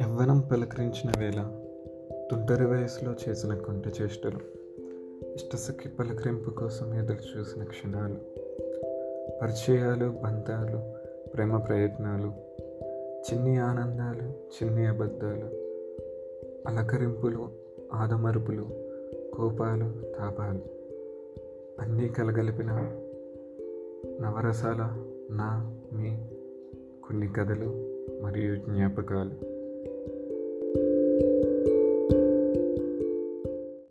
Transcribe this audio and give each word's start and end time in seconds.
యవ్వనం 0.00 0.40
పలకరించిన 0.40 1.12
వేళ 1.18 1.40
తుంటరి 2.30 2.66
వయసులో 2.66 3.14
చేసిన 3.28 3.54
కొంట 3.54 3.86
చేష్టలు 4.02 4.40
ఇష్టసఖి 5.34 5.88
పలకరింపు 5.88 6.50
కోసం 6.50 6.94
ఎదురు 6.94 7.38
చూసిన 7.38 7.64
క్షణాలు 7.64 8.18
పరిచయాలు 9.42 10.10
బంధాలు 10.24 10.78
ప్రేమ 11.28 11.56
ప్రయత్నాలు 11.56 12.32
చిన్ని 13.18 13.56
ఆనందాలు 13.56 14.28
చిన్ని 14.28 14.86
అబద్ధాలు 14.86 15.48
అలకరింపులు 16.68 17.48
ఆదమరుపులు 17.92 18.66
కోపాలు 19.36 20.12
తాపాలు 20.18 20.60
అన్నీ 21.80 22.08
కలగలిపిన 22.08 22.72
నవరసాల 24.20 24.82
నా 25.30 25.80
మీ 25.92 26.10
కొన్ని 27.08 27.28
కథలు 27.28 27.70
మరియు 28.22 28.56
జ్ఞాపకాలు. 28.56 29.57